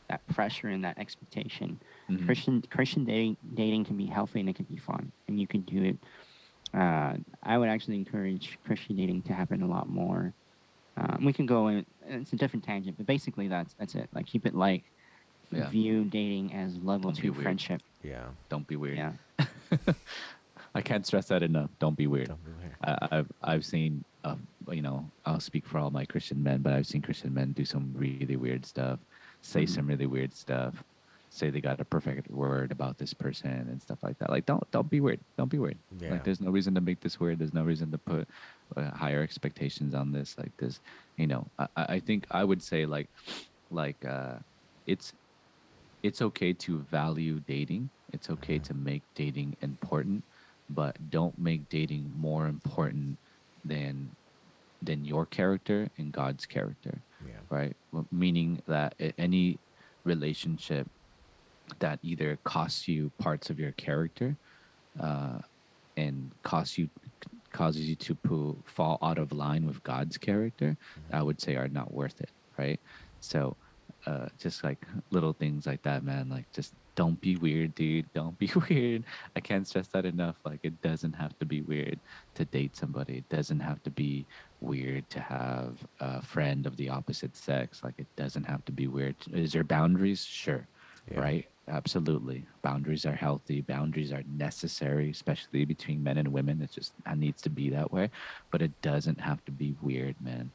[0.09, 2.25] that pressure and that expectation, Mhm.
[2.27, 5.63] Christian Christian dating dating can be healthy and it can be fun, and you can
[5.63, 5.99] do it.
[6.75, 10.33] Uh, I would actually encourage Christian dating to happen a lot more.
[10.97, 14.09] Um, we can go in; it's a different tangent, but basically that's that's it.
[14.15, 14.85] Like keep it light.
[15.53, 15.69] Yeah.
[15.71, 17.81] View dating as level Don't two friendship.
[18.03, 18.27] Yeah.
[18.49, 18.99] Don't be weird.
[18.99, 19.13] Yeah.
[20.75, 21.71] I can't stress that enough.
[21.79, 22.29] Don't be weird.
[22.29, 22.75] Don't be weird.
[22.83, 24.37] I, I've I've seen, uh,
[24.71, 27.65] you know, I'll speak for all my Christian men, but I've seen Christian men do
[27.65, 28.99] some really weird stuff,
[29.47, 29.69] say Mhm.
[29.69, 30.83] some really weird stuff,
[31.31, 34.31] say they got a perfect word about this person and stuff like that.
[34.31, 35.21] Like, don't don't be weird.
[35.39, 35.79] Don't be weird.
[35.99, 36.13] Yeah.
[36.13, 37.39] Like, there's no reason to make this weird.
[37.39, 38.29] There's no reason to put
[38.77, 40.37] uh, higher expectations on this.
[40.39, 40.81] Like this,
[41.17, 41.43] you know.
[41.59, 43.09] I, I I think I would say like,
[43.71, 44.39] like, uh,
[44.87, 45.13] it's
[46.03, 47.91] it's okay to value dating.
[48.13, 50.25] It's okay to make dating important,
[50.69, 53.19] but don't make dating more important
[53.65, 54.15] than
[54.83, 57.41] than your character and God's character Yeah.
[57.51, 57.77] right?
[57.93, 59.61] Well, Meaning that any
[60.05, 60.89] relationship
[61.81, 64.37] that either costs you parts of your character
[65.01, 65.39] uh,
[65.97, 66.91] and costs you
[67.53, 70.77] causes you to fall out of line with God's character,
[71.13, 72.79] I would say are not worth it, right?
[73.21, 73.57] So,
[74.07, 76.29] uh, just like little things like that, man.
[76.29, 78.07] Like, just don't be weird, dude.
[78.15, 79.05] Don't be weird.
[79.35, 80.37] I can't stress that enough.
[80.45, 82.01] Like, it doesn't have to be weird
[82.35, 83.19] to date somebody.
[83.19, 84.27] It doesn't have to be
[84.61, 87.83] weird to have a friend of the opposite sex.
[87.85, 89.17] Like, it doesn't have to be weird.
[89.33, 90.25] Is there boundaries?
[90.25, 90.67] Sure,
[91.11, 91.21] Yeah.
[91.21, 91.47] right?
[91.69, 92.47] Absolutely.
[92.63, 93.61] Boundaries are healthy.
[93.61, 96.63] Boundaries are necessary, especially between men and women.
[96.63, 98.09] It just it needs to be that way.
[98.53, 100.53] But it doesn't have to be weird, man.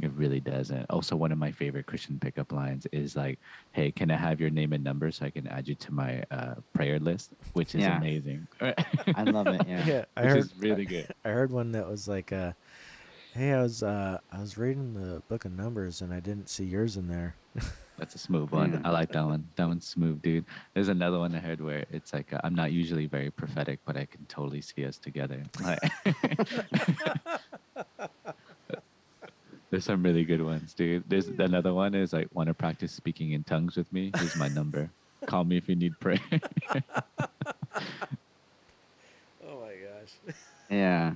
[0.00, 0.86] It really doesn't.
[0.88, 3.38] Also, one of my favorite Christian pickup lines is like,
[3.72, 6.22] "Hey, can I have your name and number so I can add you to my
[6.30, 7.98] uh, prayer list?" Which is Yeah.
[7.98, 8.46] amazing.
[8.60, 9.66] I love it.
[9.66, 9.84] Yeah.
[9.86, 11.08] Yeah, I Which heard is really good.
[11.24, 12.52] I heard one that was like, uh,
[13.32, 16.64] "Hey, I was uh, I was reading the book of Numbers and I didn't see
[16.64, 17.34] yours in there."
[17.98, 18.80] That's a smooth one.
[18.84, 19.48] I like that one.
[19.56, 20.44] That one's smooth, dude.
[20.74, 23.96] There's another one I heard where it's like uh, I'm not usually very prophetic, but
[23.96, 25.42] I can totally see us together.
[25.62, 25.78] Like,
[29.70, 31.04] There's some really good ones, dude.
[31.08, 34.10] There's another one is like want to practice speaking in tongues with me.
[34.18, 34.90] Here's my number.
[35.24, 36.20] Call me if you need prayer.
[39.46, 40.34] Oh my gosh.
[40.68, 41.14] Yeah.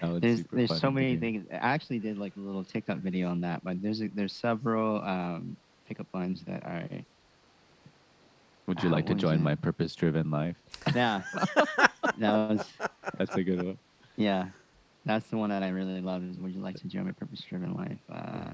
[0.00, 1.46] There's there's so many things.
[1.50, 5.00] I actually did like a little TikTok video on that, but there's a, there's several
[5.02, 5.56] um,
[5.88, 6.84] pickup lines that are
[8.66, 10.56] Would you Ah, like to join my purpose-driven life?
[10.94, 11.22] yeah.
[12.18, 12.64] that was
[13.18, 13.78] That's a good one.
[14.16, 14.48] yeah.
[15.04, 16.24] That's the one that I really love.
[16.24, 17.98] Is Would you like to join my purpose-driven life?
[18.12, 18.50] Uh,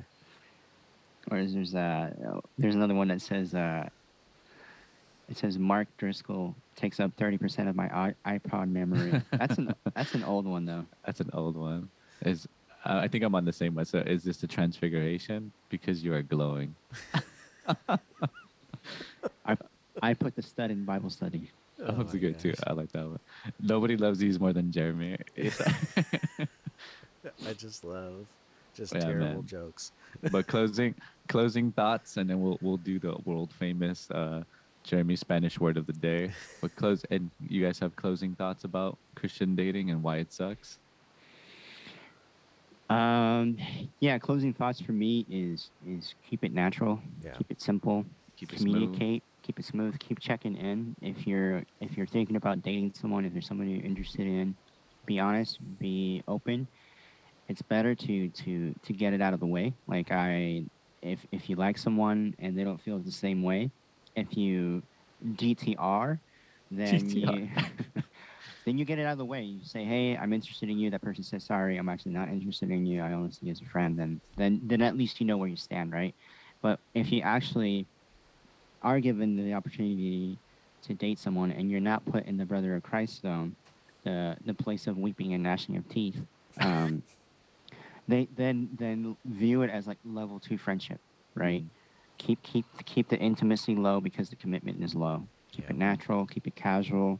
[1.30, 2.10] or is there's uh
[2.58, 3.88] there's another one that says uh
[5.30, 9.20] it says Mark Driscoll takes up thirty percent of my iPod memory.
[9.32, 10.84] That's an that's an old one though.
[11.04, 11.88] That's an old one.
[12.24, 12.46] Is
[12.84, 13.84] uh, I think I'm on the same one.
[13.84, 15.52] So is this the transfiguration?
[15.68, 16.74] Because you are glowing.
[19.46, 19.56] I
[20.02, 21.50] I put the stud in Bible study.
[21.78, 22.54] That Oh one's my good too.
[22.66, 23.18] I like that one.
[23.60, 25.16] Nobody loves these more than Jeremy.
[25.36, 25.60] It's-
[27.46, 28.26] I just love
[28.74, 29.46] just Yeah, terrible man.
[29.46, 29.92] jokes.
[30.30, 30.94] but closing
[31.28, 34.42] closing thoughts, and then we'll we'll do the world famous uh,
[34.84, 36.32] Jeremy Spanish word of the day.
[36.60, 40.78] But close, and you guys have closing thoughts about Christian dating and why it sucks.
[42.90, 43.56] Um,
[44.00, 47.32] yeah, closing thoughts for me is is keep it natural, Yeah.
[47.38, 48.04] keep it simple,
[48.36, 48.72] Keep it smooth.
[48.72, 50.94] communicate, keep it smooth, keep checking in.
[51.00, 54.56] If you're if you're thinking about dating someone, if there's someone you're interested in,
[55.06, 56.68] be honest, be open.
[57.48, 59.72] It's better to to to get it out of the way.
[59.86, 60.64] Like I,
[61.02, 63.70] if if you like someone and they don't feel the same way,
[64.16, 64.82] if you
[65.24, 66.18] DTR,
[66.70, 67.48] then you
[68.66, 69.42] then you get it out of the way.
[69.42, 72.70] You say, "Hey, I'm interested in you." That person says, "Sorry, I'm actually not interested
[72.70, 73.02] in you.
[73.02, 75.48] I only see you as a friend." Then then then at least you know where
[75.48, 76.14] you stand, right?
[76.62, 77.88] But if you actually
[78.82, 80.38] are given the opportunity
[80.82, 83.56] to date someone and you're not put in the brother of Christ zone,
[84.04, 86.20] the the place of weeping and gnashing of teeth,
[86.60, 87.02] um,
[88.08, 91.00] they then then view it as like level two friendship,
[91.34, 91.64] right?
[92.26, 95.26] Keep keep keep the intimacy low because the commitment is low.
[95.50, 95.70] Keep Yeah.
[95.70, 96.26] it natural.
[96.26, 97.18] Keep it casual.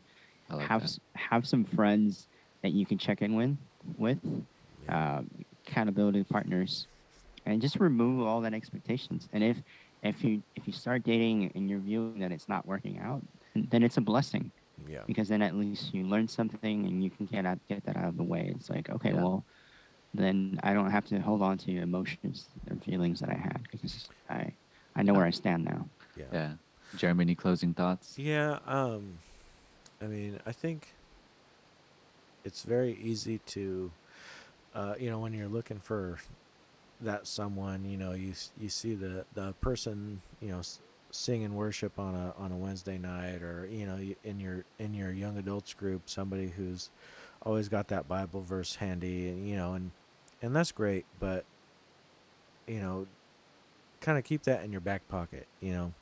[0.48, 0.98] Like have that.
[1.14, 2.28] have some friends
[2.62, 3.56] that you can check in with
[3.98, 4.18] with
[4.84, 5.18] Yeah.
[5.18, 5.30] um,
[5.66, 6.86] accountability partners,
[7.46, 9.28] and just remove all that expectations.
[9.32, 9.56] And if
[10.02, 13.22] if you if you start dating and you're viewing that it's not working out,
[13.54, 14.50] then it's a blessing
[14.88, 15.02] yeah.
[15.06, 18.08] because then at least you learn something and you can get out, get that out
[18.08, 18.52] of the way.
[18.54, 19.22] It's like okay, Yeah.
[19.22, 19.44] well,
[20.14, 24.08] then I don't have to hold on to emotions and feelings that I had because
[24.28, 24.52] I
[24.96, 25.88] I know where I stand now.
[26.16, 26.24] Yeah.
[26.32, 26.52] Yeah.
[26.96, 28.18] Jeremy, any closing thoughts?
[28.18, 29.18] Yeah, um
[30.00, 30.92] I mean, I think
[32.44, 33.90] it's very easy to
[34.74, 36.18] uh you know, when you're looking for
[37.00, 41.54] that someone, you know, you you see the the person, you know, s- sing and
[41.54, 45.38] worship on a on a Wednesday night or, you know, in your in your young
[45.38, 46.90] adults group, somebody who's
[47.44, 49.90] always got that Bible verse handy and you know, and
[50.42, 51.44] and that's great, but
[52.66, 53.06] you know,
[54.02, 55.92] kind of keep that in your back pocket, you know,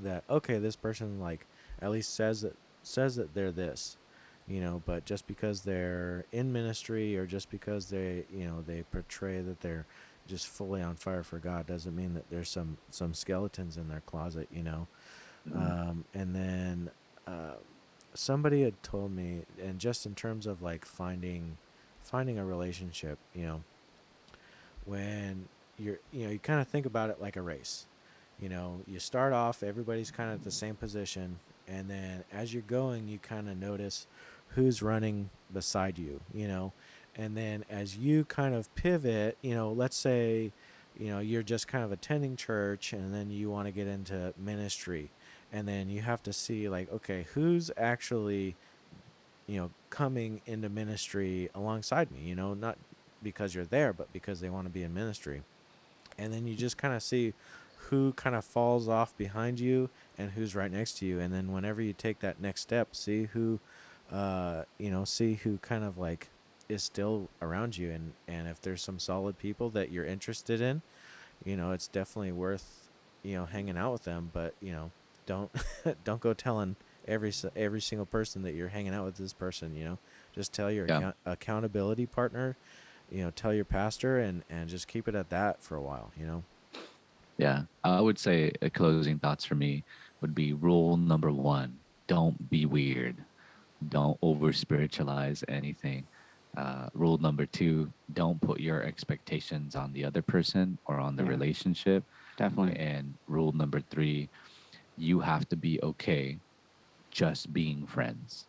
[0.00, 1.46] that okay, this person like
[1.80, 3.96] at least says that says that they're this,
[4.48, 8.82] you know, but just because they're in ministry or just because they, you know, they
[8.90, 9.86] portray that they're
[10.26, 14.02] just fully on fire for God doesn't mean that there's some some skeletons in their
[14.06, 14.86] closet, you know.
[15.54, 16.90] Um, and then
[17.26, 17.54] uh,
[18.14, 21.56] somebody had told me, and just in terms of like finding
[22.02, 23.62] finding a relationship, you know,
[24.84, 27.86] when you're you know you kind of think about it like a race.
[28.40, 32.54] You know, you start off, everybody's kind of at the same position, and then as
[32.54, 34.06] you're going, you kind of notice
[34.50, 36.20] who's running beside you.
[36.32, 36.72] You know,
[37.16, 40.52] and then as you kind of pivot, you know, let's say
[40.98, 44.34] you know you're just kind of attending church and then you want to get into
[44.36, 45.10] ministry
[45.52, 48.56] and then you have to see like okay who's actually
[49.46, 52.76] you know coming into ministry alongside me you know not
[53.22, 55.42] because you're there but because they want to be in ministry
[56.18, 57.32] and then you just kind of see
[57.90, 61.20] who kind of falls off behind you and who's right next to you.
[61.20, 63.60] And then whenever you take that next step see who
[64.12, 66.28] uh you know see who kind of like
[66.68, 67.90] is still around you.
[67.90, 70.82] And and if there's some solid people that you're interested in
[71.44, 72.90] you know it's definitely worth
[73.22, 74.30] you know hanging out with them.
[74.34, 74.90] But you know
[75.24, 75.50] don't
[76.04, 76.76] don't go telling
[77.06, 79.98] every every single person that you're hanging out with this person you know.
[80.34, 80.96] Just tell your Yeah.
[80.98, 82.56] account- accountability partner
[83.08, 86.12] you know tell your pastor and and just keep it at that for a while
[86.16, 86.44] you know
[87.38, 89.84] Yeah, I would say closing thoughts for me
[90.20, 93.24] would be rule number one: don't be weird,
[93.86, 96.08] don't over spiritualize anything.
[96.56, 101.24] Uh, rule number two: don't put your expectations on the other person or on the
[101.24, 101.30] Yeah.
[101.30, 102.04] relationship.
[102.36, 102.76] Definitely.
[102.76, 104.30] And rule number three:
[104.96, 106.40] you have to be okay
[107.12, 108.48] just being friends.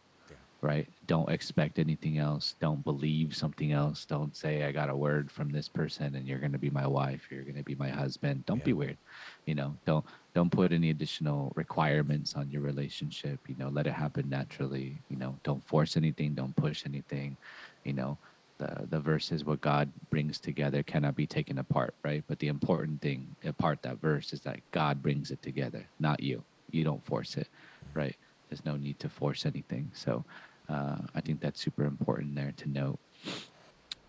[0.62, 0.88] Right?
[1.08, 2.56] Don't expect anything else.
[2.60, 4.06] Don't believe something else.
[4.06, 6.86] Don't say I got a word from this person and you're going to be my
[6.86, 8.45] wife, you're going to be my husband.
[8.45, 8.65] Don't Yeah.
[8.65, 8.98] be weird.
[9.45, 13.39] You know, don't don't put any additional requirements on your relationship.
[13.48, 15.02] You know, let it happen naturally.
[15.10, 17.38] You know, don't force anything, don't push anything.
[17.86, 18.17] You know,
[18.58, 22.24] the the verse is what God brings together cannot be taken apart, right?
[22.28, 26.43] But the important thing apart that verse is that God brings it together, not you.
[26.69, 27.48] You don't force it,
[27.93, 28.15] right?
[28.50, 29.91] There's no need to force anything.
[29.93, 30.26] So
[30.69, 32.99] uh, I think that's super important there to note.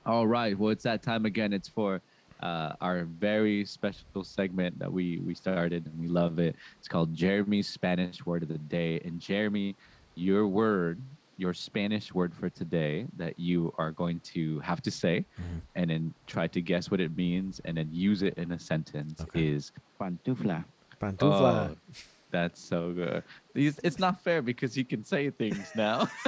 [0.07, 0.59] All right.
[0.59, 1.53] Well, it's that time again.
[1.53, 2.01] It's for
[2.43, 6.57] uh, our very special segment that we we started and we love it.
[6.79, 9.01] It's called Jeremy's Spanish Word of the Day.
[9.05, 9.77] And Jeremy,
[10.15, 11.03] your word,
[11.37, 15.61] your Spanish word for today that you are going to have to say, Mhm.
[15.75, 19.21] and then try to guess what it means, and then use it in a sentence
[19.23, 19.49] Okay.
[19.49, 19.71] is
[20.01, 20.65] Pantufla.
[21.01, 21.71] Pantufla.
[21.71, 21.77] Oh,
[22.31, 23.23] that's so good.
[23.55, 26.09] It's, it's not fair because he can say things now.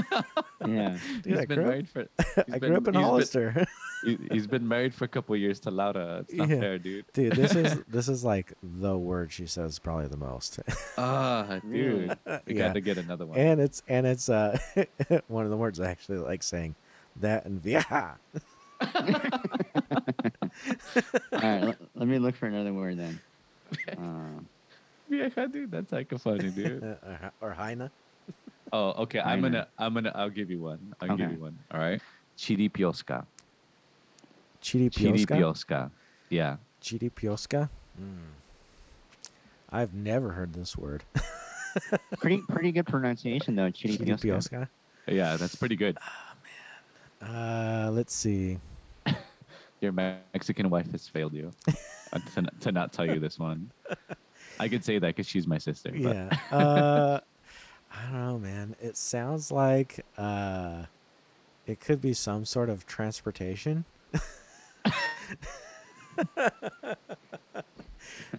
[0.65, 0.97] Yeah.
[1.23, 2.01] Dude, I he's been grew up- married for.
[2.19, 3.67] I he's grew been- up in he's been- Hollister.
[4.05, 6.19] he, he's been married for a couple of years to Laura.
[6.21, 6.61] It's not Yeah.
[6.61, 7.05] fair, dude.
[7.13, 10.61] Dude, this is this is like the word she says probably the most.
[10.97, 12.07] Ah, Really?
[12.07, 12.69] dude, we Yeah.
[12.69, 13.37] got to get another one.
[13.39, 14.57] and it's and it's uh
[15.27, 16.77] one of the words I actually like saying
[17.17, 17.85] that and via.
[17.91, 18.19] All
[21.33, 21.63] right.
[21.65, 23.21] Let, let me look for another word then.
[23.99, 24.41] Uh,
[25.13, 26.83] yeah, dude, that's like a funny dude.
[26.83, 27.91] or, or Heina.
[28.73, 29.21] oh, okay.
[29.21, 30.95] I'm gonna, I'm gonna, I'll give you one.
[31.01, 31.35] I'll give Okay.
[31.35, 31.59] you one.
[31.71, 32.01] All right.
[32.39, 33.25] Chiripioska.
[34.63, 35.27] Chiripioska.
[35.27, 35.91] Chiripioska.
[36.31, 36.57] Yeah.
[36.83, 37.69] Chiripioska.
[38.01, 38.17] Mm.
[39.71, 41.03] I've never heard this word.
[42.19, 43.71] pretty pretty good pronunciation though.
[43.71, 44.21] Chiripioska.
[44.21, 44.69] Chiripioska.
[45.07, 45.99] Yeah, that's pretty good.
[47.21, 48.59] Uh, let's see.
[49.81, 51.51] Your Mexican wife has failed you
[52.13, 53.71] uh, to, to not tell you this one.
[54.61, 55.91] I could say that because she's my sister.
[55.91, 56.29] But Yeah.
[56.51, 57.21] Uh,
[57.95, 58.77] I don't know, man.
[58.81, 60.85] It sounds like uh,
[61.67, 63.85] it could be some sort of transportation.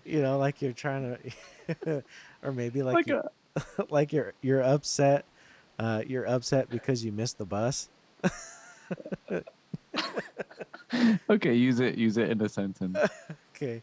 [0.05, 1.17] you know, like you're trying
[1.77, 2.03] to,
[2.43, 3.21] or maybe like Like you-
[3.89, 5.25] like you're you're upset.
[5.79, 7.89] Uh, you're upset because you missed the bus.
[11.29, 11.95] okay, use it.
[11.95, 12.97] Use it in a sentence.
[13.55, 13.81] Okay.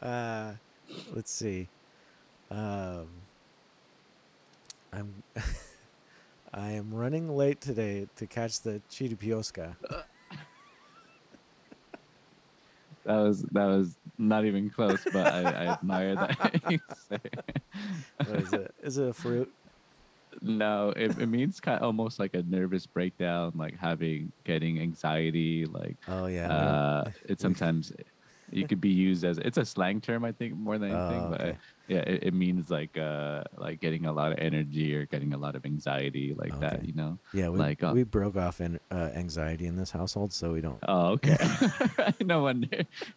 [0.00, 0.52] Uh,
[1.14, 1.68] let's see.
[2.50, 3.08] Um,
[4.92, 5.22] I'm
[6.54, 9.76] I am running late today to catch the Chiripioska.
[13.06, 16.80] That was that was not even close, but I, I admire that.
[18.26, 18.74] What is it?
[18.82, 19.48] Is it a fruit?
[20.42, 25.64] No, it, it means kind of almost like a nervous breakdown, like having getting anxiety,
[25.64, 26.48] like Oh yeah.
[26.52, 27.90] uh, it sometimes
[28.52, 31.22] you could be used as it's a slang term, I think, more than anything.
[31.24, 31.56] Oh, But uh, okay.
[31.88, 35.38] yeah, it, it means like uh like getting a lot of energy or getting a
[35.38, 36.84] lot of anxiety, like that.
[36.84, 37.18] You know?
[37.32, 40.60] yeah, we, like, uh, we broke off in uh, anxiety in this household, so we
[40.60, 40.78] don't.
[40.88, 41.36] Oh, okay.
[42.24, 42.68] no wonder.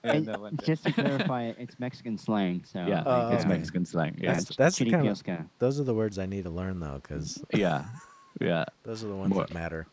[0.03, 0.63] Yeah, And no wonder.
[0.65, 2.63] just to clarify, it's Mexican slang.
[2.65, 3.53] So yeah, Oh, it's okay.
[3.53, 4.15] Mexican slang.
[4.17, 6.79] Yeah, Yeah, That's- that's the kind of- Those are the words I need to learn
[6.79, 7.86] though, because yeah,
[8.41, 8.65] yeah.
[8.84, 9.88] those are the ones More- that matter.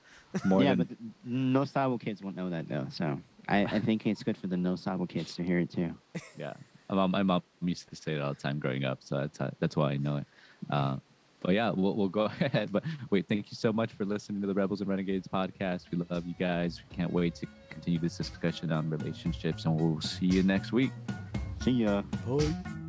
[0.44, 2.86] More yeah, than but th- no Sabo kids won't know that though.
[2.90, 3.18] So
[3.48, 5.94] I, I think it's good for the no Sabo kids to hear it too.
[6.38, 6.54] yeah.
[6.90, 9.50] mom, my mom used to say it all the time growing up, so that's uh,
[9.58, 10.26] that's why I know it.
[10.70, 10.96] Uh,
[11.40, 12.70] but yeah, we'll, we'll go ahead.
[12.72, 15.90] But wait, thank you so much for listening to the Rebels and Renegades podcast.
[15.90, 16.80] We love you guys.
[16.88, 20.92] We can't wait to continue this discussion on relationships, and we'll see you next week.
[21.62, 22.02] See ya.
[22.26, 22.79] Bye.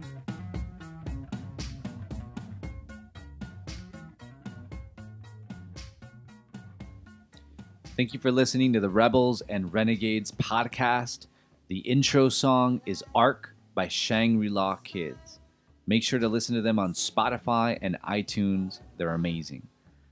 [8.02, 11.28] Thank you for listening to the Rebels and Renegades podcast.
[11.68, 15.40] The intro song is Arc by Shangri La Kids.
[15.86, 18.80] Make sure to listen to them on Spotify and iTunes.
[18.98, 19.68] They're amazing.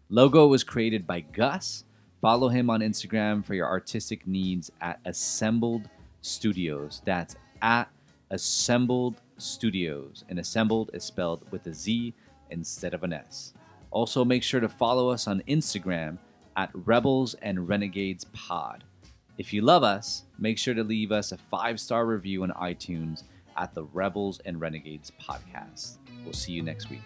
[0.09, 1.83] Logo was created by Gus.
[2.21, 5.89] Follow him on Instagram for your artistic needs at Assembled
[6.21, 7.01] Studios.
[7.05, 7.89] That's at
[8.29, 10.25] Assembled Studios.
[10.29, 12.13] And Assembled is spelled with a Z
[12.51, 13.55] instead of an S.
[13.89, 16.19] Also, make sure to follow us on Instagram
[16.59, 18.83] at Rebels and Renegades Pod.
[19.37, 23.23] If you love us, make sure to leave us a five star review on iTunes
[23.55, 25.99] at the Rebels and Renegades podcast.
[26.25, 26.99] We'll see you next week.